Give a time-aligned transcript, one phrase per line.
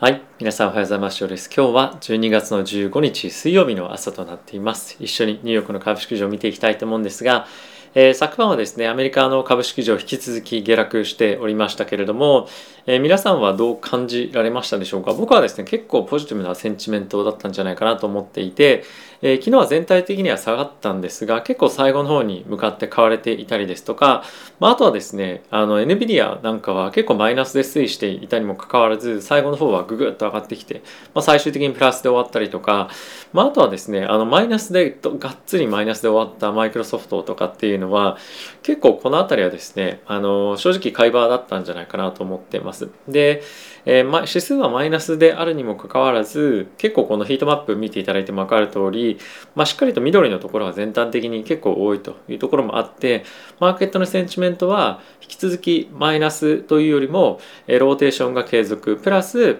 [0.00, 0.22] はい。
[0.38, 1.16] 皆さんおはようございます。
[1.18, 1.50] しょうです。
[1.54, 4.96] 今日は12月の15日水曜日の朝となっています。
[4.98, 7.46] 一緒にニューヨークの株式市場を見ていきたいと思うんですが、
[7.92, 12.46] えー、昨晩はですね、アメリカの株式市場引き続き下落しておりましたけれども、
[12.86, 15.12] えー、皆さんはどう感じられましたでしょうか？
[15.12, 18.84] 僕はですね、結構ポジティブなセンチメントだったんじゃないかなと思っていて、
[19.22, 24.22] えー、昨日は全体的には下がったんですが、結構最後の方に向かって買われていたりですとか、
[24.60, 30.82] まあ、あとはですね、あの NVIDIA なんかは結構マイナスで推移していたにもかかわらず、最後の方はぐぐっと上がってきて、
[31.12, 32.88] まあ、最終的にプラスで終わったりとか、
[33.32, 38.16] まあ、あとはですね、あのマイナスでがっつりマイナスで終わったマイクロソフトとかっていうのは、
[38.62, 42.90] 結構この辺りはですねあの正直買い場だったんじゃないかなと思ってます。
[43.08, 43.42] で、
[43.84, 49.18] えー、ま、指数はマイナスであるにもかかわらず結構このヒートマップ見ていただいても分かる通り、
[49.54, 53.24] まあ、しっかりと緑のところは全体的に結構多いというところもあって
[53.58, 59.58] マーケットのセンチメントは引き続きマイナスというよりも、ローテーションが継続プラス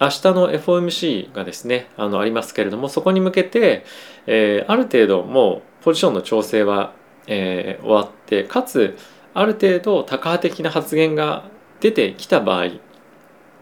[0.00, 3.84] 明日の FOMC がですねあのありますけれどもそこに向けて、
[4.26, 6.94] えー、ある程度もうポジションの調整は
[7.32, 8.98] えー、終わってかつ
[9.32, 11.44] ある程度タカ派的な発言が
[11.78, 12.70] 出てきた場合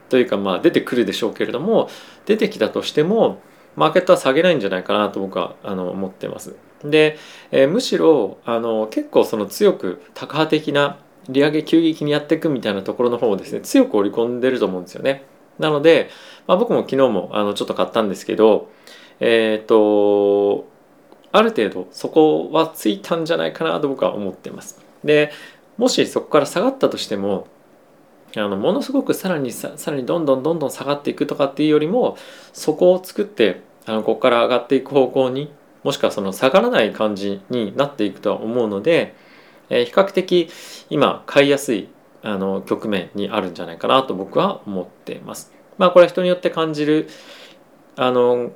[0.09, 1.91] というかまあ出てくるでしょうけれども
[2.25, 3.43] 出てきたとしても
[3.77, 6.57] マーケットは下げないんじゃないかなと僕はあの思ってます。
[6.83, 7.19] で、
[7.51, 15.25] えー、むしろあの結構その強くタカ派的な利上げ急激にやっていくみたいなところの方をですね強く織り込んでると思うんですよね。
[15.59, 16.09] なので、
[16.47, 18.71] まあ、僕も昨日もあのちょっと買ったんですけど
[19.21, 20.67] えっ、ー、と
[21.33, 24.81] ある程度そこはついたんじゃないかなと僕は思ってます。
[25.05, 25.31] で
[25.77, 27.47] もしそこから下がったとしても
[28.37, 32.17] あのものすごくさらにさらにどんどんどんどん下がっていくとかっていうよりも
[32.53, 35.51] そこを作ってあのここから上がっていく方向に
[35.83, 39.15] もしくはその下がらない感じになっていくとは思うので、
[39.71, 40.51] えー、比較的
[40.91, 41.89] 今買いやすい
[42.23, 45.53] あの局面にあるんじゃないかなと僕は思っています。
[45.79, 47.09] まあこれは人によって感じる
[47.97, 48.51] あの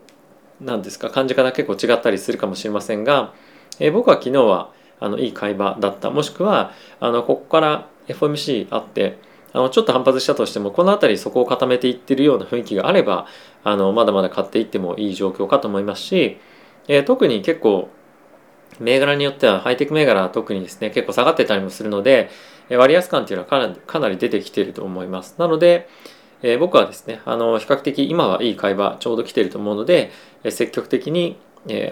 [0.65, 1.11] 何ですか？
[1.11, 3.35] 感じ方結構違ったりするかもしれませんが、
[3.79, 6.11] えー、僕は昨日はあのいい会話だった。
[6.11, 9.19] もしくはあのここから FOMC あって
[9.53, 13.27] あのちょっと反発したとしてもこの辺りそこを固めていってるような雰囲気があれば
[13.65, 16.39] あのまだまだ買っていってもいい状況かと思いますし、
[16.89, 17.91] えー、特に結構
[18.81, 22.31] 銘柄によってはハイテク銘柄は特にですね結構下がってたりもするので
[22.71, 25.35] 割安感っていうのはかなりかなり出てきていると思います。
[25.37, 25.89] なので、
[26.43, 30.11] えー、僕はですねあの比較的今はいい会話ちょうど来ていると思うので、
[30.51, 31.37] 積極的に、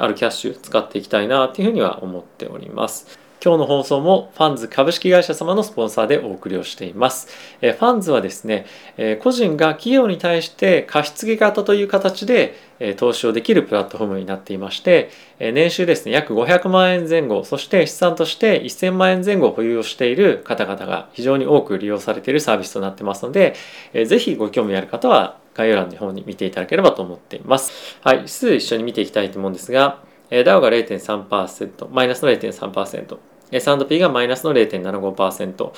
[0.00, 3.29] あるキャッシュ使っていきたいなというふうには思っております。
[3.42, 7.28] 今日の放送もファンズ株式会社様のスポンサーでお送りをしています。
[7.62, 8.66] えファンズはですね、
[8.98, 15.08] え個人が企業に対して貸付型という形で、え投資をできるプラットフォームになっていまして、
[15.38, 23.54] え年収ですね、約500万円前後、そして資産として1000万円前後保有をしている方々が非常に多く利用されているサービスとなってますので、
[23.94, 27.98] えー、ぜひご興味ある方は概要欄の方に見ていただければと思っています。
[28.02, 30.02] はい、指数一緒に見ていきたいと思うんですが、
[30.44, 35.72] ダウが0.3%、マイナスの0.3%、S&P がマイナスの0.75%、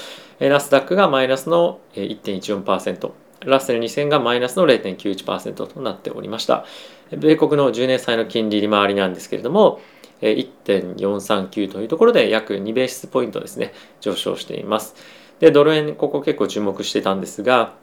[0.49, 3.11] ナスダックがマイナスの1.14%、
[3.45, 6.65] ラッセル2000がマイナスの0.91%となっておりました。
[7.11, 9.81] 米国の10年債の金利利回りなんですけれども、
[10.21, 14.95] 1.439というところで約2ベースポイントですね、上昇しています。
[15.41, 17.75] で、ドル円、ここ結構注目してたんですが、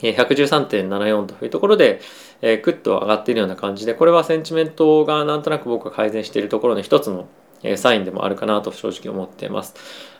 [0.00, 2.00] 113.74というところで、
[2.40, 7.28] えー、クッと上がっているような感じで、これはセンチメントがなんとなく僕が改善しているところの一つの
[7.62, 9.74] えサインでもあるかなと正直思っています。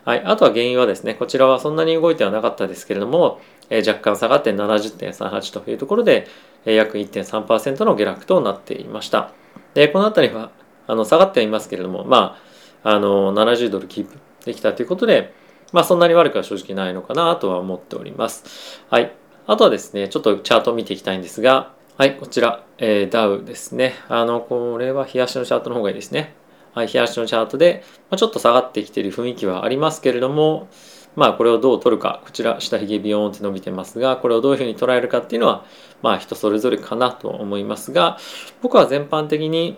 [0.04, 0.22] はい。
[0.24, 6.26] あとは原因はですね、こちらはそんなに動いてはなかったですけれども、え若干下がって70.38というところで、
[6.66, 9.32] え約1.3%の下落となっていました。
[9.74, 10.50] で、この辺りは、
[10.86, 12.38] あの、下がってはいますけれども、ま
[12.82, 15.32] あ、あの、70ドルキープできたということで、
[15.72, 18.82] まあ、そんなに悪くは正直ないのかなとは思っております。
[18.90, 19.12] はい。
[19.46, 23.94] あとはですね、ちょっとチャートを見ていきたいんですが、はい、こちら、えー、ダウですね。
[24.08, 26.34] あの、これは冷やしのチャートの方がいいですね。
[26.74, 30.68] はい、日足のチャートで、まあ、ちょっと下がってきている雰囲気はありますけれども、
[31.16, 35.66] まあこれをどう取るか、こちら下髭ビヨーンって伸びてますが、これをどういうふうに捉えるかっていうのは、
[36.00, 38.16] まあ人それぞれかなと思いますが、
[38.62, 39.76] 僕は全般的に、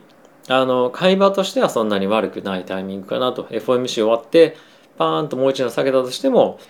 [0.48, 3.44] あの、買い場としてはそんなに悪くないタイミングかなと。
[3.44, 4.56] FOMC 終わって、
[4.96, 6.60] パーンともう一度下げたとしても、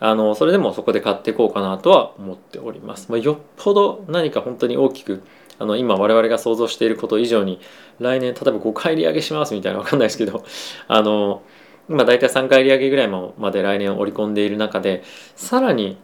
[0.00, 3.10] あの、それでもそこで買っていこうかなとは思っております。
[3.10, 5.22] まあ、よっぽど何か本当に大きく
[5.58, 7.60] あの今我々が想像していること以上に
[7.98, 10.44] 来年例えば5回利上げしますみたいなわかんないですけど
[10.88, 11.42] あの
[11.88, 15.02] 今大体3回利上げぐらいまで来年を織り込んでいる中で
[15.34, 15.96] さらに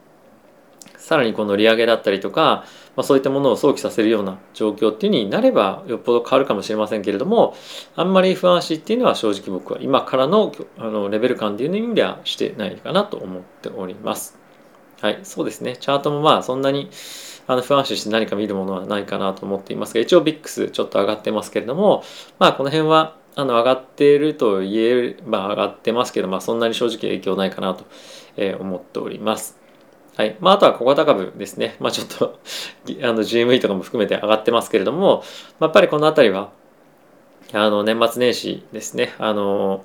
[0.96, 2.64] さらにこの利上げだったりとか、
[2.96, 7.54] まあ、そういったものを想起させるような状況っていうになればよっぽど変わるかもしれませんけれども
[7.94, 14.43] あんまり不安視っていうのは正直僕は今からのあのレベル感っていう意味ではしてないかなと思っております。
[15.00, 15.76] はい、そうですね。
[15.76, 16.90] チャートもまあそんなに
[17.46, 22.02] あの不安視して何か見るものはないかなと思っていますが一応 VIX ちょっと上がってますけれども
[22.38, 24.72] まあこの辺はあの上がっていると言
[25.08, 27.84] えば上がってますけど、まあ、そんなに正直影響ないかなと
[28.60, 29.58] 思っております。
[30.16, 32.38] はいまあ、あとは小型株ですね、まあ、ちょっと
[33.02, 35.24] あの GME とかも含めて上がってますけれども、
[35.58, 36.50] やっぱりこの辺りは
[37.52, 39.84] あの年末年始ですねあの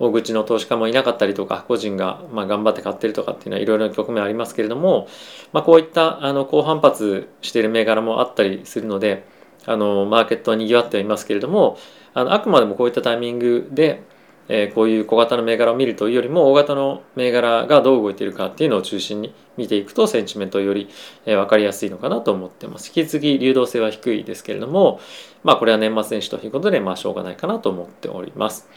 [0.00, 5.06] 大口の投資家もいなかったりとか個人がま頑張って買ってるとかっていうのはいろいろな局面ありますけれども、
[5.52, 9.24] まあ、こういったあの高反発している銘柄もあったりするので
[9.66, 11.76] あのマーケットはにぎわってはいますけれども
[12.14, 14.02] あのあくまでもこういったタイミングで、
[14.48, 20.88] えー、こういう小型の銘柄を見るというよりも大型の銘柄がどう動いているかっていうのを中心に見ていくとセンチメントより、
[21.26, 22.88] えー、分かりやすいのかなと思ってます。
[22.88, 24.98] 引き続き流動性は低いですけれども、
[25.44, 28.68] まあこれは年末年始ということで、まあしょうがないかなと思っております。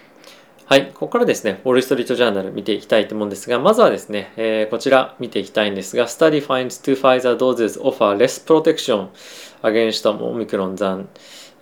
[0.65, 9.09] はい、ここからですね、ウォール・ストリート・ジャーナル見ていきたいと思うんですが、まずはですね、えー、こちら見ていきたいんですが、Study finds two Pfizer doses offer less protection
[9.61, 11.07] against Omicron than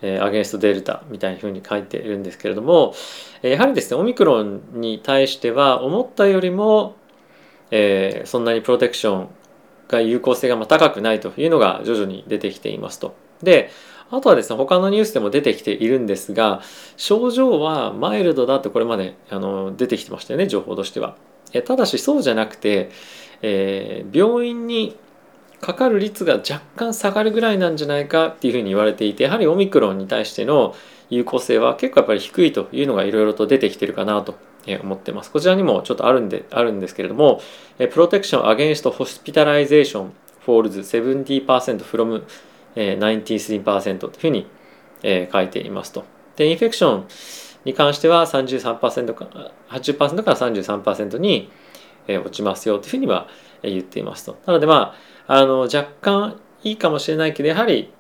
[0.04, 2.94] えー、アゲンストデルタみたいな風に書いているんですけれども、
[3.42, 6.96] やはりですね、オミクロンに対しては思ったよりも、
[7.70, 9.30] えー、そんなにプロテクション
[9.88, 13.16] が有効性が高くないというのが徐々に出てきていますと。
[13.44, 13.70] で、
[14.12, 16.62] あとはですね、他のニュースでも出てきているんですが、
[16.98, 21.16] 症状はマイルドだとこれまであの出てきてましたよね、情報としては。
[21.54, 22.90] えただしそうじゃなくて、
[23.42, 24.96] えー、病院に
[25.60, 30.76] かかる率が若干下がるぐらいなんじゃないかっていうふうに言われていてやはりオミクロンに対しての
[31.10, 34.36] 有効性は結構やっぱり低いというのがいろいろと出てきてるかなと
[34.84, 35.32] 思ってます。
[35.32, 37.42] こちらにもちょっとあるんであるんですけれども、
[37.78, 40.14] プロテクションアゲンストホスピタライゼーション
[40.46, 41.46] フォールズ70%
[41.84, 42.24] from
[42.76, 44.48] 93%というふうに
[45.32, 46.06] 書いていますと。
[46.36, 47.08] で、 infection
[47.66, 51.52] に関しては33%か80%から33%に
[52.08, 53.28] 落ちますよというふうには
[53.62, 54.38] 言っていますと。
[54.46, 54.96] なのでま
[55.28, 57.94] ああの若干いいかもしれないけどやはり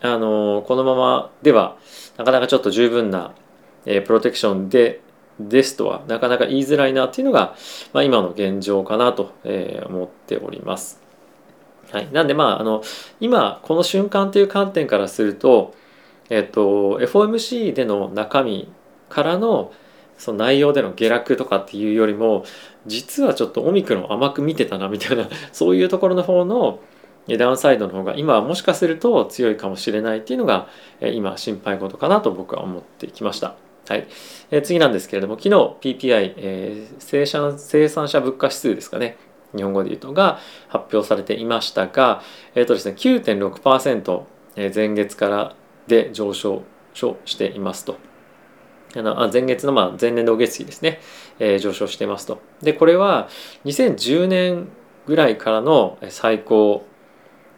[0.00, 1.76] あのこのままでは
[2.16, 3.34] なかなかちょっと十分な、
[3.86, 5.00] えー、プロテクションで
[5.38, 7.54] ですとはなかなか言いづらいなっていうのが、
[7.92, 11.01] まあ、今の現状かなと、えー、思っております。
[11.92, 12.82] はい、なんでまああの
[13.20, 15.74] 今この瞬間という観点からすると、
[16.30, 18.72] えっと、FOMC での中身
[19.10, 19.72] からの
[20.16, 22.46] その内容での下落とかっていうよりも
[22.86, 26.80] 実はちょっとオミクロン甘く見てたなみたいな そういうところの方の
[27.28, 30.68] ダウンサイドの方が今はもしかすると強いかもしれないっていうのが
[31.00, 33.54] 今心配事かなと僕は思ってきました。
[33.88, 34.06] はい、
[34.50, 39.16] え次なんですけれども昨日 PPI、えー、生産生産者物価指数ですかね。
[39.56, 40.38] 日本語で言うとが
[40.68, 42.22] 発表されていましたが、
[42.54, 44.22] えーとですね、9.6%
[44.74, 45.56] 前月から
[45.86, 46.62] で上昇
[47.24, 47.96] していますと。
[48.94, 51.00] あの前月のまあ前年同月比ですね、
[51.38, 52.42] えー、上昇していますと。
[52.60, 53.28] で、これは
[53.64, 54.68] 2010年
[55.06, 56.84] ぐらいからの最高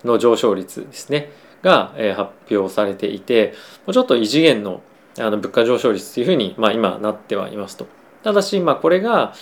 [0.04, 1.30] の上昇率ですね、
[1.62, 3.54] が、えー、発表されていて、
[3.86, 4.82] もうちょっと異次元の
[5.18, 7.86] あの物価上昇率というふうに、まあ、今なってはいますと。
[8.24, 9.32] ただし、まあ、これが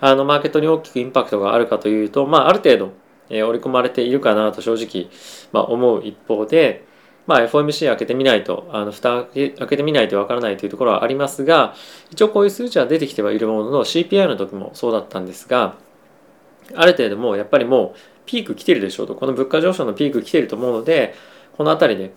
[0.00, 2.92] あのマーケットに大きくインパクトがあるかというと、まあ、ある程度、
[3.30, 5.10] えー、織り込まれているかなと正直、
[5.52, 6.86] まあ、思う一方で、
[7.26, 11.74] まあ、FOMC 開けてみないと、あの蓋開けてみないとわからないというところはありますが、
[12.10, 15.76] 一応こういう数値は出てきてはいるものの CPI の時もそうだったんですが、
[16.74, 21.14] ある程度もうやっぱりもうピーク来てるでしょうと、この物価上昇のピーク来てると思うので、
[21.56, 22.12] この辺りで、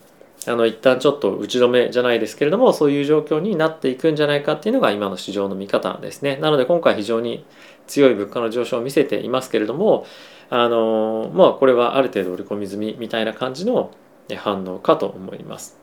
[0.48, 6.38] あの一旦ちょっと打ち止めじゃないですけれども、そういう状況になっていくんじゃないかっていうのが今の市場の見方ですね。
[6.38, 7.46] なので今回非常に
[7.88, 10.06] 強い物価の上昇を見せていますけれども、
[10.50, 13.92] あのまあこれはある程度織り込み済みみたいな感じの
[14.38, 15.80] 反応かと思います。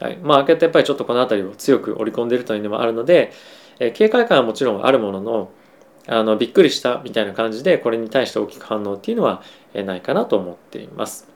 [0.00, 3.32] はいまあ、開けてやっぱりちょっとこの辺りを強く織り込んでいるというのもあるので、
[3.78, 5.50] え、警戒感はもちろんあるものの
[6.08, 9.42] あのびっくりしたみたいな感じでこれに対して大きく反応っていうのは
[9.72, 11.28] ないかなと思っています。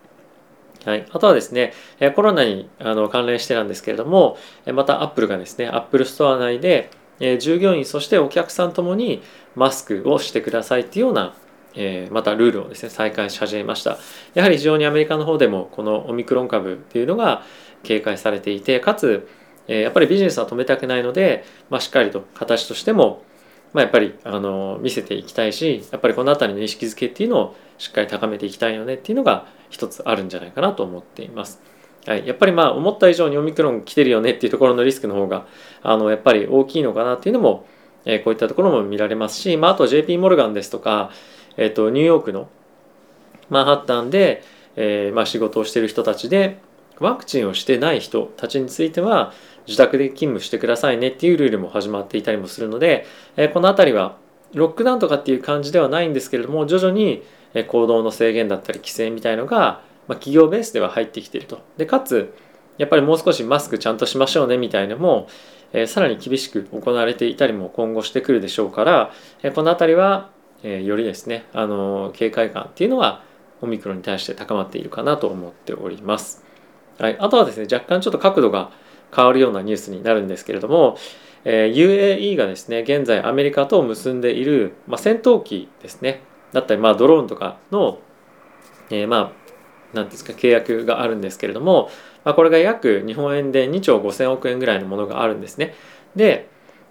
[0.85, 1.73] はい、あとはですね、
[2.15, 4.37] コロナにあの関連してなんですけれども、
[4.73, 9.23] またアップルがですね、アップルストア内でえ従業員そしてお客さんともに
[9.55, 11.35] マスクをしてくださいっていうような
[11.77, 13.99] え、またルールをですね再開し始めました
[14.35, 17.43] やはり非常にアメリカの方でもこのオミクロン株っていうのが
[17.83, 19.29] 警戒されていてかつ、
[19.69, 23.23] え、やっぱりビジネスは止めたくないので、まあ、しっかりと形としても、
[23.73, 31.61] まあ、やっぱりあの見せていきたいしやっぱりこの辺りの意識づけっていうのをしっかり高めていきたいよねっていうのが一つあるんじゃないかなと思っています。
[32.07, 35.47] はい、やっぱりまあ思った以上にオミクロン来てるよねっていうところのリスクの方が
[35.83, 37.67] あのやっぱり大きいのかなっていうのも、
[38.05, 41.11] えー、こういったところも見られますし、まあ、あと JP モルガンですとか
[41.57, 42.49] えーと、ニューヨークの
[43.49, 44.43] マンハッタンで、
[44.77, 46.59] えーまあ、仕事をしてる人たちで
[46.99, 49.33] ワクチンをしてない人たちについては
[49.67, 54.17] 自宅で勤務してくださいねっていうルールも始まっていたりもするので、えー、この辺りは
[54.55, 57.23] ロックダウンとかっていう感じではないんですけれども徐々に
[57.69, 61.61] 行動の制限だったり規制みたいのがまあ、企業ベースでは入ってきていると。
[61.77, 62.35] でかつ
[62.79, 65.29] やっぱりもう少しマスクちゃんとしましょうねみたいなのも、
[65.73, 70.31] えー、さらに厳しく行われていたりも今後してくるでしょうから、えー、この辺りは、
[70.63, 73.23] えー、よりですね、あの警戒感っていうのは
[73.63, 76.45] オミクロンに対して高まっているかなと思っております。
[76.99, 78.71] はい、あとはですね若干ちょっと角度が
[79.15, 80.97] 変わるようなニュースになるんですけれども、
[81.45, 86.23] え、UAE がですね現在アメリカと結んでいる、まあ、戦闘機ですね。
[86.53, 87.99] だったり、まあ、ドローンとかの、
[88.91, 89.46] え、まあ
[89.93, 91.91] 何ですか契約があるんですけれども、
[92.25, 95.75] まあ、これが約日本円で2兆5,000億円ぐらいのものがあるんですね。
[96.15, 96.49] で、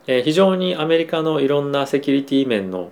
[0.08, 2.92] えー、非常にアメリカのいろんなセキュリティ面の、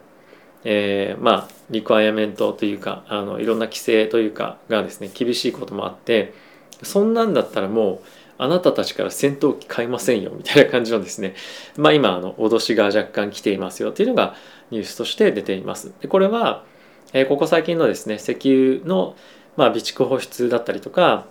[0.64, 6.34] えー、まあリクワイアメントというかあのいろんな規制というかがですね厳しいこともあって
[6.82, 8.00] そんなんだったらもう
[8.38, 11.36] あなたたちから戦闘機買いませんよみたいな感じのですね
[11.78, 14.36] まあ今あの脅しが若干来ていますよっていうのが
[14.72, 15.94] ニュースとして出ています。
[16.02, 16.66] でこれは、
[17.14, 19.16] えー、ここ最近のですね石油の、
[19.56, 21.26] まあ、備蓄放出だったりとか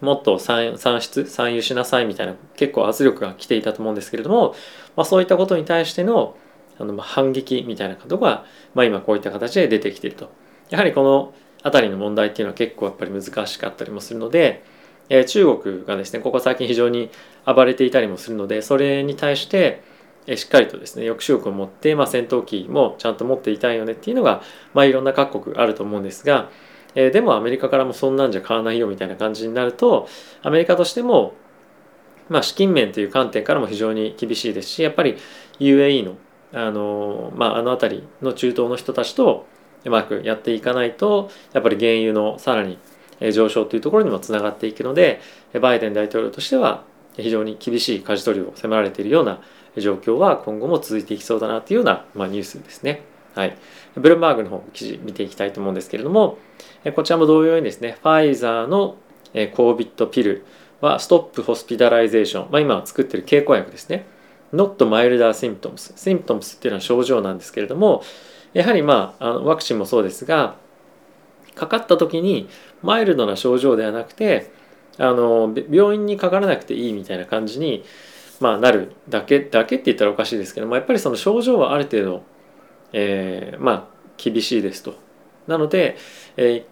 [0.00, 4.54] もっと産出産油しなさいみたいな結構圧力が来ていたと思うんですけれども、
[4.96, 6.36] まあ、そういったことに対しての
[6.78, 8.44] あの反撃みたいなことが、
[8.74, 10.30] まあ、今こういった形で出てきていると。
[10.70, 14.64] やはりこの辺りの問題っていうのは結構やっぱり難しかったりもするので、
[15.10, 17.10] えー、中国がですねここ最近非常に
[17.46, 19.82] 暴れていたりもするのでそれに対して
[20.34, 26.50] しっかりとですね抑止力を持って、まあ、戦闘機もちゃんと持っていたいよねっていうのが、まあ、いろんな各国あると思うんですが、
[26.94, 30.08] えー、でもアメリカからもそんなんじゃ買わないよみたいな感じになると
[30.42, 31.34] アメリカとしても、
[32.28, 35.16] まあ、資金面という観点からも非常に厳しいですしやっぱり
[35.58, 36.16] UAE の
[36.54, 39.46] あの,、まあ、あの辺りの中東の人たちと
[39.84, 42.78] うまくやっていかないとやっぱり原油のさらに
[43.32, 45.20] 上昇というところにもつながっていくので
[45.60, 46.84] バイデン大統領としては
[47.16, 49.40] 非常に厳しい舵取りを迫られているような
[49.76, 53.02] 状況は今後も続いていきそうだなというような、まあ、ニュースですね。
[53.34, 53.56] はい、
[53.94, 56.36] ブルームバーグの方記事見ていきたいと思うんですけれども
[56.90, 58.96] こちらも同様にですねファイザーの
[59.34, 60.44] COVID ピル
[60.80, 64.04] はストップホスピタライゼーション、まあ、今作ってる経口薬ですね
[64.52, 68.02] Not milder symptoms symptoms っていうのは症状なんですけれども
[68.52, 70.56] やはりまああのワクチンもそうですが
[71.54, 72.48] かかった時に
[72.82, 74.50] マイルドな症状ではなくて
[74.98, 77.84] あの病院にかからなくていいみたいな感じに、
[78.40, 82.22] まあ、なるだけだけって言ったらおかしいですけどもやっぱりその症状はある程度、
[82.92, 83.84] えー、まあ
[84.16, 84.94] 厳しいですと。
[85.46, 85.96] なので、
[86.36, 86.71] えー、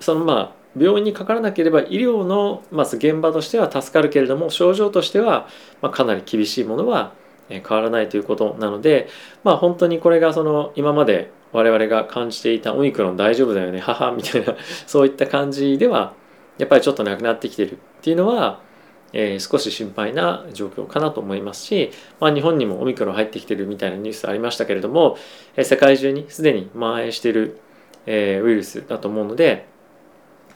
[0.00, 5.48] そのまあ病院にかからなければ医療のまず現場としては助かるけれども症状としては
[5.82, 7.12] まかなり厳しいものは
[7.48, 9.08] 変わらないということなので
[9.42, 16.14] まあ本当にこれがその今まで我々が感じていたオミクロン大丈夫だよね母みたいな そういった感じでは
[16.58, 18.60] やっぱりちょっとなくなってきてるっていうのは、
[19.12, 21.90] えー、少し心配な状況かなと思いますし、
[22.20, 25.16] まあ、日本にもオミクロン入ってきてるみたいなニュースありましたけれども、
[25.56, 27.58] えー、世界中にすでに蔓延している、
[28.06, 29.66] えー、ウイルスだと思うので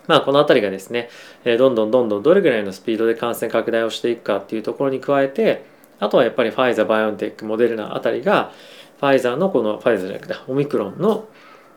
[0.06, 1.08] まあこの辺りがですね、
[1.44, 5.64] どんどんどんどんどれぐらいのスピードで感染拡大をしていくかっていうところに加えて
[6.00, 8.52] あとはやっぱりファイザーバイオンテックモデルナあたりが
[8.98, 11.28] ファイザーのこのファイザーじゃなくてオミクロンの、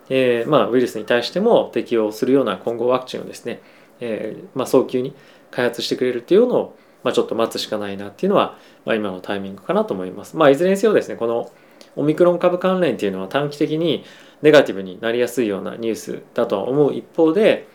[0.09, 3.61] えー、まあ、ウイルスに対しても適用するような今後ワクチンをですね、
[3.99, 5.15] えー、まあ、早急に
[5.51, 10.37] 開発してくれるっていうのを、まあ、ちょっと待つしかないなっていうのは、まあ、今のタイミングかなと思います。
[10.37, 11.51] まあ、いずれにせよですねこの
[11.95, 14.05] オミクロン株関連っていうのは短期的に
[14.41, 17.67] ネガティブになりやすいようなニュースだとは思う一方で、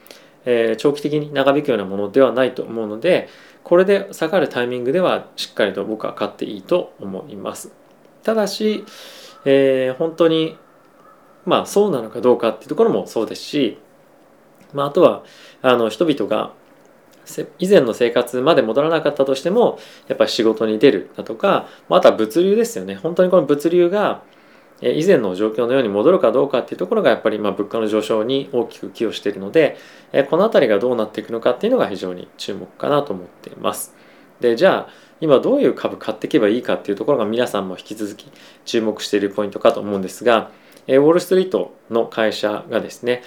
[0.44, 3.28] えー、長期的に長引くようなものではないと思うので
[3.64, 7.72] これで下がるタイミングではしっかりと僕は買っていいと思います。
[8.22, 8.84] ただし、
[9.44, 10.56] えー、本当に
[11.44, 13.78] まあそうなのかどうかっていうところもそうですし、
[14.72, 15.24] まあ、あとは
[15.60, 16.52] あの人々が
[17.58, 24.22] 以前の生活まで戻らなかったとしてもやっぱり仕事に出るだとかあとは物流ですよね本当にこの物流が
[24.82, 29.76] 以前の状況のように戻るかどうかっていうところがやっぱりま物価の上昇に大きく寄与しているので
[30.28, 33.94] この辺りがどうなっていくのかっていうのが非常に注目かなと思っています。
[34.40, 38.30] でじゃあ今どういう株買っていけばいいかっていうところが皆さんも引き続き
[38.64, 40.50] 注目しているポイントかと思うんですが
[40.88, 43.22] ウォール・ストリートの会社がですね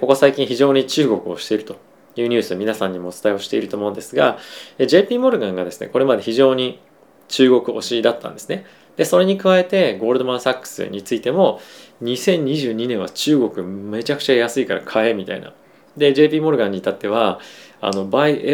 [0.00, 1.76] ここ最近非常に中国をしていると
[2.16, 4.38] いうニュースを皆さんにもお伝えをしていると思うんですが
[4.78, 6.80] JP モルガンがですねこれまで非常に
[7.28, 8.64] 中国推しだったんですね
[8.96, 11.60] でそれに加えてゴールドマン・サックスについても
[12.02, 15.52] 2022年は中国めちゃくちゃ安いから買えみたいな。
[15.96, 17.40] で JP モルガンに至っては
[17.80, 18.44] あの Buy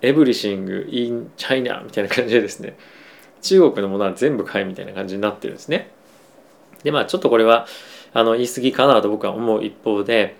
[0.00, 2.76] everything in China みたいな感じでですね
[3.40, 5.90] 中国のものは全部買えみたいな感じになってるんですね。
[6.82, 7.66] でまあちょっとこれは
[8.12, 10.36] あの言い過ぎかなと僕は思う一方で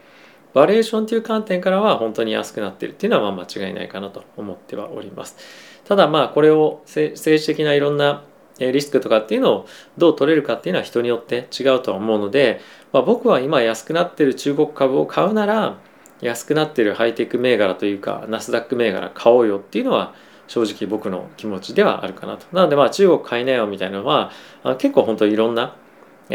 [0.54, 5.36] バリエーションという観点からは本当に安くなってるっていうのはまあ間違いないかなと思ってはおります。
[5.84, 8.24] ただまあこれを政治的ないろんな
[8.58, 12.60] リスクとかっていうのをどう取れるかっていうのは人によって違うとは思うので、
[12.92, 15.78] まあ、僕は今安くなってる中国株を買うなら
[16.20, 20.14] 安くなってるハイテク銘柄というかナスダック銘柄買おうよっていうのは
[20.48, 22.46] 正直僕の気持ちではあるかなと。
[22.52, 24.32] なのでまあ中国買いなよみたいなのは
[24.78, 25.76] 結構本当いろんな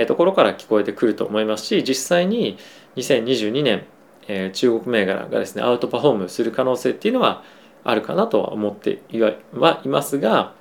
[0.08, 2.58] ところから聞こえてくると思いますし実際に
[2.96, 7.44] 2022年中国銘柄がですねアウトパフォームする可能性っていうのは
[7.84, 9.02] あるかなとは思って
[9.54, 10.54] はいますが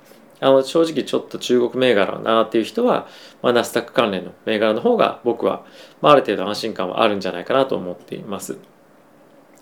[0.43, 3.07] あの正直ちょっと中国銘柄なっていう人は、
[3.41, 5.65] まあ、ナスダック関連の銘柄の方が僕は、
[6.01, 8.57] まあ、ある程度安心感はあるんじゃないかなと思っています。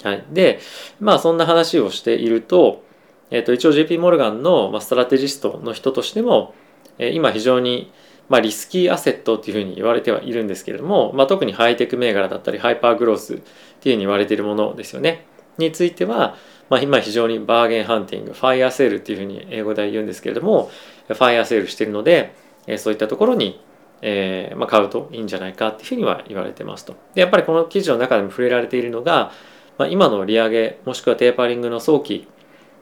[0.03, 0.59] はい、で
[0.99, 2.83] まあそんな話をしていると,、
[3.29, 6.55] えー、と一応 JP モルガンの、まあ、ストラテジストの人としても、
[6.97, 7.91] えー、今非常に
[8.31, 13.37] まあ、 risky asset っていうふうに言われてはいるんですけれども、まあ、特にハイテク銘柄だったり hyper growth っ
[13.81, 15.25] ていうふうに言われているものですよね
[15.57, 16.37] については、
[16.71, 20.71] まあ、今非常に bargain hunting fire sale っていうふうに英語で言うんですけれども
[21.09, 22.33] fire sale しているので
[22.77, 23.61] そういったところに
[24.01, 26.95] えまあ、買うといいんじゃないかっていうふうには言われてますと。
[27.13, 29.31] でやっぱりこの記事の中でも触れられているのが、
[29.77, 32.27] まあ、今の利上げもしくはテーパリングの早期、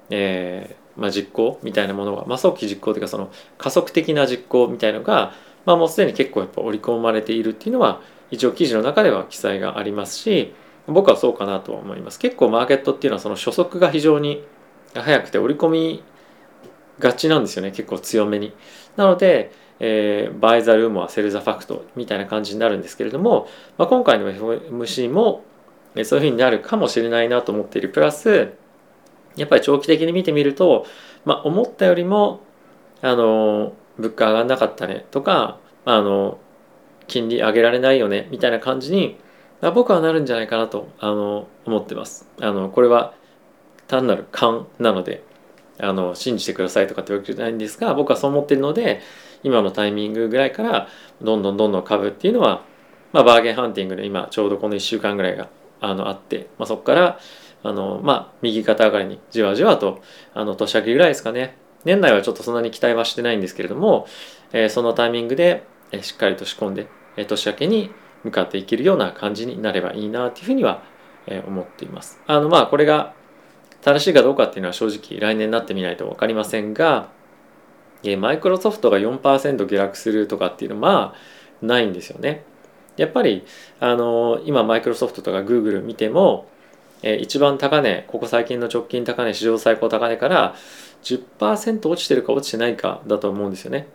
[0.10, 5.34] えーまあ、実行みたいなものが、まあ、早期実行というかその加速的な実行みたいなのが、
[5.65, 10.53] まあ、もうすでに結構やっぱ織り込まれているっていうのは一応記事の中では記載がありますし
[10.89, 12.19] 僕はそうかなと思います。
[12.19, 14.43] 結構マーケットっていうのはその初速が非常に
[14.93, 16.03] 早くて織り込み
[17.00, 18.53] がちなんですよね結構強めに。
[18.96, 25.43] なので、えー、バイザルームはセルザファクトみたいな感じになるんですけれども、まあ、今回の FMC も
[26.03, 28.53] そういうふうになるかもしれないなと思っているプラス
[29.36, 30.86] やっぱり長期的に見てみると、
[31.25, 32.41] まあ、思ったよりも
[33.01, 36.39] あの物価上がんなかったねとかあの
[37.08, 39.17] 金利上げられないよねみたいな感じに
[39.62, 42.28] 僕はなるんじゃないかなとあの思ってます。
[42.39, 43.13] あのこれは
[43.88, 45.24] 単なる勘なので
[45.80, 49.01] あの信じてくださいとかってわけじゃないんですが僕はそう思ってるので
[49.44, 50.88] 今のタイミングぐらいから
[51.22, 52.63] どんどんどんどん株っていうのは、
[53.13, 55.50] まあ、バーゲンハンティングで今ちょうどこの1週間ぐらいが
[55.82, 57.20] あのあって、まあ、そこから
[57.63, 60.01] あの、まあ、右肩上がりにじわじわと
[60.34, 64.05] あの年明けぐらいですかね年内はちょっとそんなに期待はしてないんですけれども、
[64.51, 65.64] えー、そのタイミングで、
[66.01, 67.90] しっかりと仕込んで、え年明けに
[68.24, 70.84] 向かっていけるような感じになればいいなというふうには、
[71.27, 72.20] え思っています。
[72.27, 73.14] あのまあこれが
[73.82, 77.10] 正しいかどうかっていうのは正直来年になってみないと分かりませんが
[78.18, 81.14] マイクロソフトが4%下落するとかっていうのはま
[81.62, 82.44] あないんですよね。
[82.98, 83.46] やっぱり
[83.79, 86.48] あの今マイクロソフトとかグーグル見ても
[87.01, 90.55] え一番高値ここ最近の直近高値史上最高高値から
[91.03, 93.88] 10%落ちてるか落ちてないかだと思うんですよね。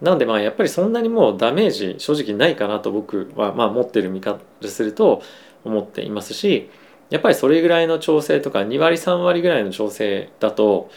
[0.00, 5.22] なのでまあやっぱりそんなにもうダメージ正直ないかなと僕はまあ持ってる見方すると
[5.64, 6.70] 思っていますし
[7.10, 10.90] やっぱりそれぐらいの調整とか2割3割ぐらいの調整だと、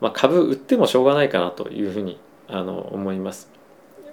[0.00, 3.50] まあ、株売ってもしょうがないかなというふうにあの思います。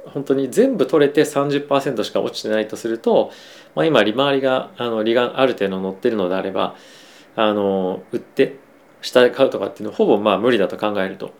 [0.05, 3.31] 本当に全部取れて30%しか落ちてないとすると、
[3.73, 6.75] まあ、今利回りがあの利がある程度乗ってるのであれば
[7.37, 8.57] あの売って
[9.01, 11.31] 下で買うとかっていうのはほぼまあ無理だと考えると、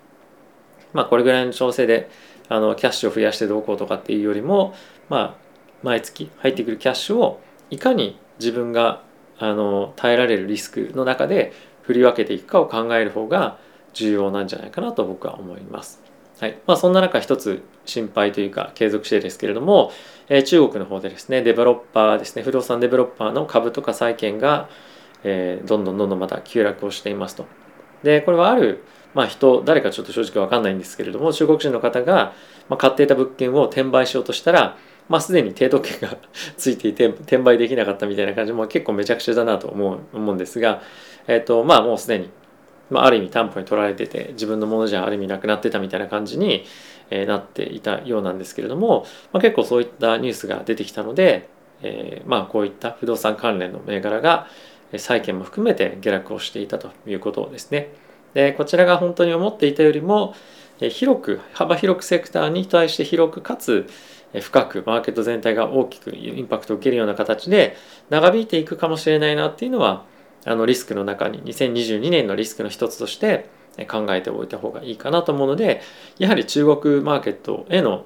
[0.94, 2.10] まあ、これぐらいの調整で
[2.50, 4.74] あのキャッシュを増やしてどうこうとかっていうよりも、
[5.10, 5.36] まあ、
[5.82, 9.02] 毎月入ってくるキャッシュをいかに自分が
[9.38, 13.58] あの耐えられるリスクの中で振り分けていくかを考える方が
[13.94, 16.02] 重要なんじゃないかなと僕は思います。
[16.40, 19.92] はいまあ、そんな中一つ心配というか継続してですけれども、
[20.30, 24.68] えー、中国の方でですねデベロッパーですね不動産デベロッパーの株とか債券が、
[25.24, 27.46] えー、どんどんどんどんまた急落をしていますと。
[28.02, 32.34] でこれはある、まあ、人誰かちょっと正直分かんないんですけれども中国人の方が、
[32.78, 34.78] 買っていた物件を転売しようとしたら
[35.10, 36.18] まあ、すでに抵当権が
[36.58, 40.82] ついていて転売できなかったみたいな感じも結構めちゃくちゃだなと思う思うんですが、
[41.28, 42.30] えーとまあ、もうすでに、
[42.90, 46.64] まあ、ある意味担保に取られてて自分のものじゃある意味なくなってたみたいな感じに、
[47.10, 51.50] えー、なっていたようなんですけれども、まあ、結構そういったニュースが出てきたので、
[51.82, 54.48] えー、まあこういった不動産関連の銘柄が
[54.96, 57.90] 債券も含めて下落をしていたということですね。
[58.34, 60.36] でこちらが本当に思っていたよりも
[60.80, 63.88] 広く幅広くセクターに対して広くかつ
[64.42, 67.78] 深くマーケット全体が大きくインパクトを受けるような形で
[68.10, 70.06] 長引いていくかもしれないなっていうのは
[70.46, 73.50] あのリスクの中に2022年のリスクの一つとして
[73.88, 75.82] 考えておいた方がいいかなと思うので
[76.18, 78.06] やはり中国マーケットへの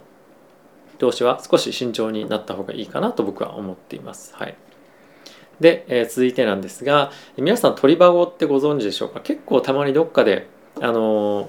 [0.98, 4.36] 投資は少し慎重になった方がいいかなと僕は思っています。
[4.36, 4.56] はい、
[5.60, 9.22] で、えー、続いてなんですが皆さん鳥羽ってご存知でしょうか？
[9.22, 10.48] 結構たまにどっかで
[10.82, 11.48] あのー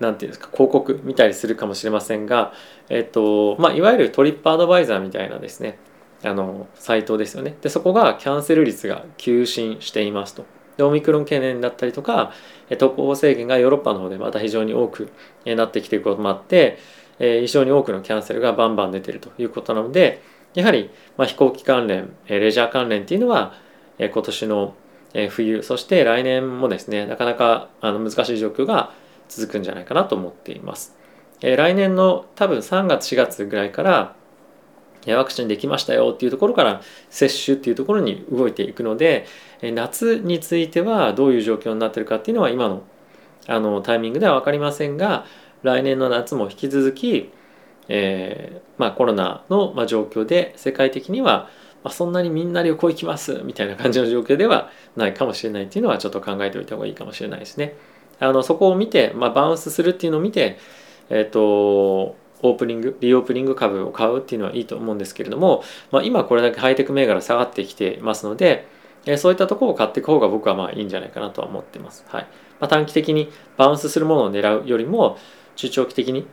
[0.00, 2.52] なんていうんですか広告見たりするかもしれませんが、
[2.88, 5.78] えっとまあ、いわゆるトリップアドバイザーみたいなですね
[6.24, 7.56] あのサイトですよね。
[7.60, 10.44] でそこがキャンセル率が急進していますと。
[10.76, 12.32] でオミクロン懸念だったりとか
[12.78, 15.12] 渡航制限がヨーロッパの方でまた非常に多く
[15.44, 16.78] なってきていることもあって、
[17.20, 20.20] え非常に多くのキャンセルがバンバン出てるということなので
[20.54, 23.54] やはり、まあ、飛行機関連レジャー関連っていうのは
[23.98, 24.74] え今年の
[25.30, 28.92] 冬そして来年もですねなかなかあの難しい状況が
[29.28, 30.96] 続くんじゃないかなと思っています。
[31.42, 34.14] え来年の多分3月4月ぐらいから
[35.08, 39.26] ワクチンできましたよっていうところから接種っていうところに動いていくので
[39.60, 42.84] 夏についてはどういう状況になってるかっていうのは今の
[43.48, 45.26] あのタイミングでは分かりませんが
[45.64, 47.30] 来年の夏も引き続き、
[47.88, 51.48] えーまあ、コロナの、ま、状況で世界的には、
[51.82, 57.74] ま、そんなにみんな旅行行きますみたいな感じの状況ではないかもしれないっていうのはちょっと考えておいた方がいいかもしれないですね。
[58.20, 60.58] あのそこを見て、まあ、バウンスするっていうのを見て、
[61.10, 68.66] え、ー、とオープニングリオープニング株を買うっていうのはいいと思うんですけれども、まあ、今これだけハイテク銘柄下がってきてますので、
[69.06, 72.04] えそういったところを買っていく方が僕はまあいいんじゃないかなとは思ってます。
[72.08, 72.22] はい
[72.60, 75.18] まあ、短期的にバウンスするものを狙うよりも
[75.56, 76.26] 中長期的に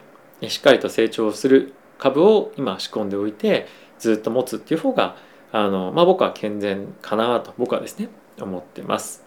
[0.48, 5.18] しっかりと成長する株を今仕込んでおいてずっと持つっていう方が
[5.52, 9.26] あの、まあ、僕は健全かなと僕はですね思ってます。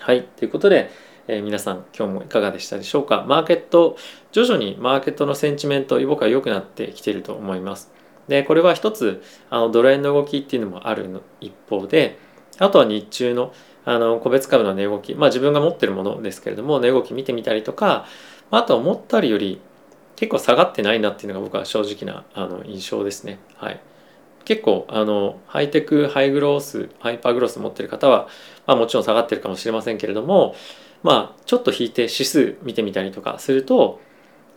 [0.00, 0.24] はい。
[0.24, 0.90] ということで
[1.28, 3.24] えー、皆さん今日もいかがでしたでしょうか？
[3.28, 3.96] マーケット
[4.32, 7.92] 徐々にマーケットのセンチメント僕は良くなってきていると思います。
[8.26, 12.18] でこれは一つあのドル円の動きっていうのもあるの一方で
[12.58, 13.52] あとは日中の
[13.84, 15.14] あの個別株の値動き。
[15.14, 18.06] まあ自分が持ってるものですけれども値動き見てみたりとか
[18.50, 19.60] あとは思ったより
[20.20, 23.38] 結構下がってないなっていうのが僕は正直なあの印象ですね。
[23.56, 23.80] はい。
[24.44, 28.28] 結構あのハイテクハイグロースハイパーグロース持ってる方は、
[28.66, 30.54] まあ、もちろん下がってるかもしれませんけれども
[31.02, 34.00] まあちょっと引いて指数見てみたりとかすると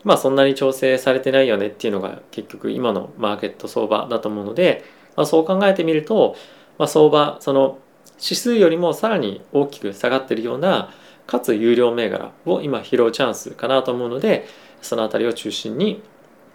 [0.04, 4.84] まあそんなに調整されてないよねっていうのが結局今のマーケット相場だと思うので、
[5.16, 6.36] まあ、そう考えてみると、
[6.78, 7.78] まあ、相場その
[8.22, 10.94] 指数よりもさらに大きく下がってるような
[11.28, 14.46] かつ有料銘柄を今拾うチャンスかなと思うので
[14.84, 16.02] その辺りを中心に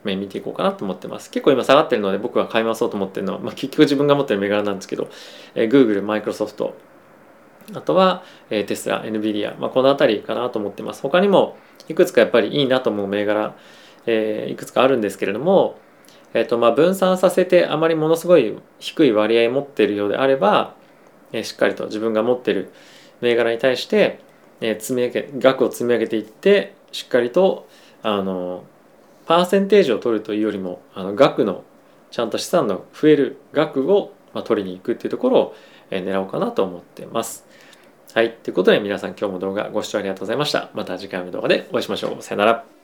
[0.05, 5.11] 見ていこうかなと思ってます結構今下がってるので僕は買い回そうと思ってるのは、まあ、結局自分が持ってる銘柄なんですけど、
[5.55, 6.73] えー、Google、Microsoft
[7.75, 11.03] あとは、えー、テスラ、NVIDIA、まあ、この辺りかなと思ってます。
[11.03, 11.57] 他にも
[11.89, 13.55] いくつかやっぱりいいなと思う銘柄、
[14.07, 15.79] えー、いくつかあるんですけれども、
[16.35, 20.75] えーとまあ、分散させてあまりものすごい低い割合持ってるようであれば、
[21.33, 22.71] えー、しっかりと自分が持ってる
[23.21, 24.21] 銘柄に対して、
[24.61, 27.69] えー、積み上げ額を積み上げていってしっかりと
[28.03, 28.65] あの
[29.27, 31.65] パーセンテージを取るというよりもあの額の
[32.11, 35.55] ちゃんと資産の増える額を、ま、取りに行くっていうところを、
[35.91, 37.47] え、狙おうかなと思ってます。
[38.15, 38.33] はい。
[38.33, 40.71] ということで皆さん今日も動画ご視聴ありがとうございました。
[40.75, 42.23] また次回の動画でお会いしましょう。
[42.23, 42.78] さよなら。